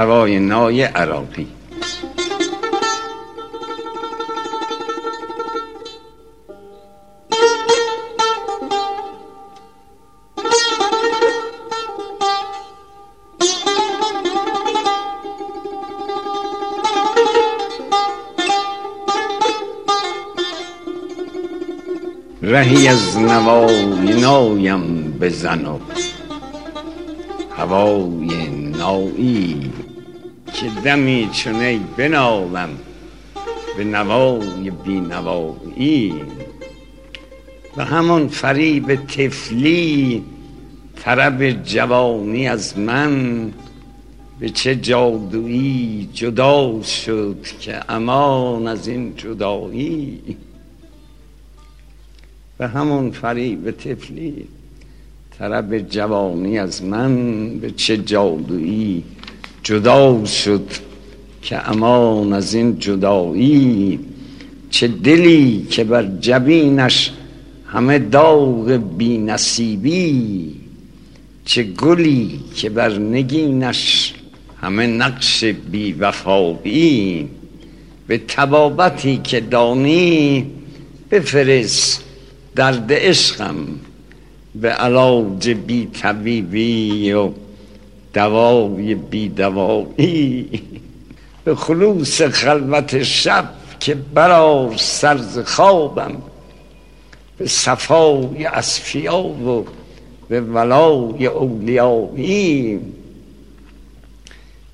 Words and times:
هوای 0.00 0.38
نای 0.38 0.82
عراقی. 0.82 1.46
رهی 22.42 22.88
از 22.88 23.18
نوای 23.18 24.20
نایم 24.20 25.18
بزن 25.20 25.66
و 25.66 25.78
هوای 27.56 28.48
نایی 28.78 29.72
که 30.52 30.70
دمی 30.84 31.28
چونه 31.32 31.80
بنالم 31.96 32.68
به 33.76 33.84
نوای 33.84 34.70
بی 34.70 35.00
نوایی 35.00 36.14
و 37.76 37.84
همون 37.84 38.28
فریب 38.28 38.94
طفلی 38.94 40.24
طرب 40.96 41.50
جوانی 41.50 42.48
از 42.48 42.78
من 42.78 43.52
به 44.40 44.48
چه 44.48 44.76
جادویی 44.76 46.08
جدا 46.14 46.82
شد 46.82 47.46
که 47.60 47.80
امان 47.88 48.66
از 48.66 48.88
این 48.88 49.16
جدایی. 49.16 50.20
به 52.58 52.68
همون 52.68 53.10
فریب 53.10 53.70
طفلی 53.70 54.48
طرب 55.38 55.78
جوانی 55.78 56.58
از 56.58 56.84
من 56.84 57.48
به 57.58 57.70
چه 57.70 57.96
جادویی 57.96 59.04
جدا 59.68 60.24
شد 60.24 60.66
که 61.42 61.70
امان 61.70 62.32
از 62.32 62.54
این 62.54 62.78
جدایی 62.78 64.00
چه 64.70 64.88
دلی 64.88 65.66
که 65.70 65.84
بر 65.84 66.08
جبینش 66.20 67.12
همه 67.66 67.98
داغ 67.98 68.80
بی 68.96 69.18
نصیبی 69.18 70.54
چه 71.44 71.62
گلی 71.62 72.40
که 72.54 72.70
بر 72.70 72.98
نگینش 72.98 74.14
همه 74.60 74.86
نقش 74.86 75.44
بی 75.44 75.92
وفایی 75.92 77.28
به 78.06 78.18
تبابتی 78.18 79.20
که 79.24 79.40
دانی 79.40 80.46
بفرست 81.10 82.04
درد 82.56 82.92
عشقم 82.92 83.56
به 84.54 84.68
علاج 84.68 85.50
بی 85.50 85.88
طبیبی 85.92 87.12
و 87.12 87.30
دوای 88.18 88.94
بی 88.94 89.28
دوایی 89.28 90.48
به 91.44 91.54
خلوص 91.54 92.22
خلوت 92.22 93.02
شب 93.02 93.44
که 93.80 93.94
برار 93.94 94.76
سرز 94.76 95.38
خوابم. 95.38 96.12
به 97.38 97.46
صفای 97.46 98.44
اصفیا 98.44 99.18
و 99.18 99.64
به 100.28 100.40
ولای 100.40 101.26
اولیایی. 101.26 102.80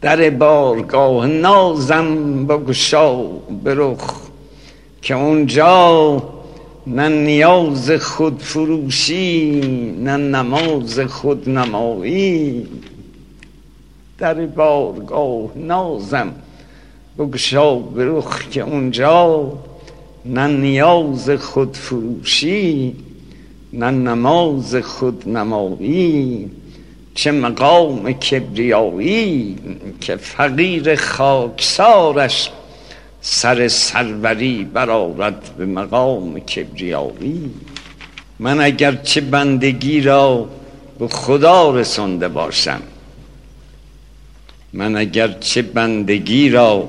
در 0.00 0.30
بارگاه 0.30 1.26
نازم 1.26 2.46
بگشا 2.46 3.22
برخ 3.64 4.14
که 5.02 5.14
اونجا 5.14 6.22
نه 6.86 7.08
نیاز 7.08 7.90
خود 7.90 8.42
فروشی 8.42 9.60
نه 10.00 10.16
نماز 10.16 11.00
خود 11.00 11.48
نمایی 11.48 12.68
در 14.20 14.46
بارگاه 14.46 15.50
نازم. 15.56 16.32
بگشا 17.18 17.74
برخ 17.74 18.48
که 18.48 18.60
اونجا. 18.60 19.52
نه 20.24 20.46
نیاز 20.46 21.30
خود 21.30 21.76
فروشی 21.76 22.96
نه 23.72 23.90
نماز 23.90 24.76
خود 24.76 25.28
نمایی. 25.28 26.50
چه 27.14 27.30
مقام 27.30 28.12
کبریایی 28.12 29.56
که 30.00 30.16
فقیر 30.16 30.96
خاکسارش 30.96 32.50
سر 33.20 33.68
سروری 33.68 34.64
برآورد 34.64 35.50
به 35.58 35.66
مقام 35.66 36.38
کبریایی. 36.38 37.50
من 38.38 38.60
اگر 38.60 38.94
چه 38.94 39.20
بندگی 39.20 40.00
را 40.00 40.48
به 40.98 41.08
خدا 41.08 41.70
رسانده 41.70 42.28
باشم 42.28 42.82
من 44.72 44.96
اگر 44.96 45.32
چه 45.40 45.62
بندگی 45.62 46.50
را 46.50 46.88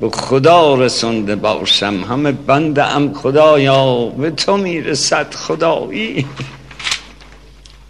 به 0.00 0.10
خدا 0.10 0.74
رسانده 0.74 1.36
باشم 1.36 2.04
همه 2.10 2.32
بنده 2.32 2.84
ام 2.84 3.14
خدایا 3.14 4.06
به 4.06 4.30
تو 4.30 4.56
می‌رسد 4.56 5.34
خدایی. 5.34 6.26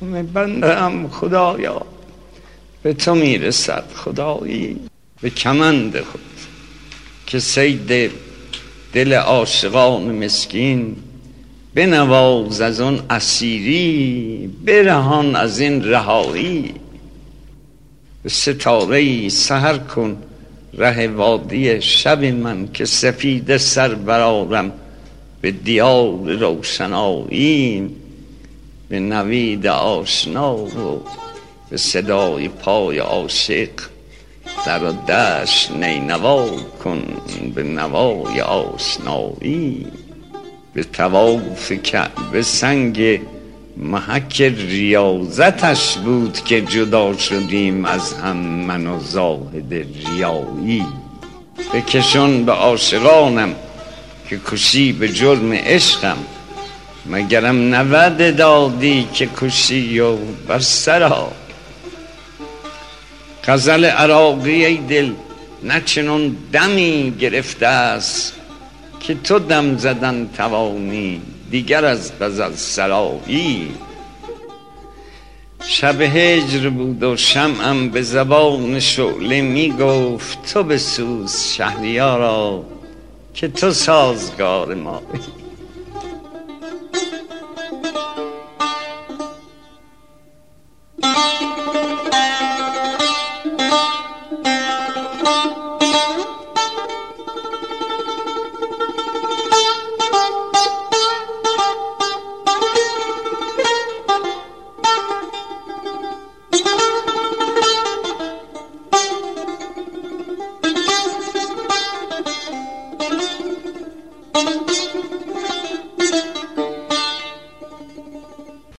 همه 0.03 0.23
بنده 0.23 0.77
ام 0.83 1.09
خدایا 1.09 1.83
به 2.83 2.93
تو 2.93 3.15
می‌رسد 3.15 3.85
خدایی. 3.95 4.77
به 5.21 5.31
کمند 5.31 6.01
خود 6.01 6.21
که 7.27 7.39
سید 7.39 8.11
دل 8.93 9.13
عاشقان 9.13 10.25
مسکین 10.25 10.97
بنواز 11.75 12.61
از 12.61 12.81
اون 12.81 13.01
اسیری 13.11 14.51
برهان 14.65 15.37
از 15.37 15.61
این 15.61 15.85
رهایی. 15.85 16.75
ستاره 18.29 19.29
سهر 19.29 19.79
کن 19.79 20.17
ره 20.75 21.09
وادی 21.09 21.83
شب 21.83 22.25
من 22.25 22.69
که 22.73 22.85
سفید 22.85 23.57
سر 23.57 23.95
برارم 23.95 24.73
به 25.41 25.51
دیار 25.51 26.33
روشنایی 26.33 27.91
به 28.89 29.01
نوید 29.01 29.67
آشنا 29.67 30.57
و 30.57 31.03
به 31.71 31.77
صدای 31.77 32.49
پای 32.49 32.99
عاشق. 32.99 33.71
در 34.67 34.85
و 34.85 34.93
دشت 34.93 35.71
نینوا 35.71 36.47
کن 36.85 37.03
به 37.55 37.63
نوای 37.63 38.41
آشنایی 38.41 39.87
به 40.75 40.85
تواف 40.85 41.73
به 42.33 42.43
سنگ 42.43 43.21
محک 43.77 44.43
ریاضتش 44.43 45.97
بود 45.97 46.45
که 46.45 46.61
جدا 46.61 47.17
شدیم 47.17 47.85
از 47.85 48.15
هم 48.15 48.37
من 48.37 48.87
و 48.87 49.01
زاهد 49.01 49.75
ریایی. 49.75 50.85
بکشون 51.75 52.45
به 52.45 52.53
عاشقانم 52.53 53.55
که 54.29 54.41
کشی 54.51 54.93
به 54.93 55.09
جرم 55.09 55.53
عشقم. 55.53 56.17
مگرم 57.07 57.75
نود 57.75 58.37
دادی 58.37 59.09
که 59.15 59.29
کشی 59.41 59.99
و 60.01 60.17
بر 60.49 60.59
سرا 60.59 61.33
غزل 63.45 63.85
عراقی 63.85 64.65
ای 64.65 64.77
دل 64.77 65.13
نه 65.63 65.81
چنون 65.81 66.37
دمی 66.53 67.15
گرفته 67.21 67.67
است 67.67 68.33
که 69.01 69.15
تو 69.15 69.39
دم 69.39 69.77
زدن 69.77 70.31
توانی. 70.37 71.21
دیگر 71.51 71.85
از 71.85 72.19
غزل 72.21 72.55
سرایی 72.55 73.71
شب 75.61 76.01
هجر 76.01 76.69
بود 76.69 77.03
و 77.03 77.17
شمعم 77.17 77.89
به 77.89 78.03
زبان 78.03 78.81
شعله 78.81 79.41
می 79.41 79.71
گفت 79.71 80.53
تو 80.53 80.63
بسوز 80.63 81.41
شهریارا 81.41 82.65
که 83.35 83.49
تو 83.49 83.71
سازگار 83.71 84.75
ما 84.75 85.03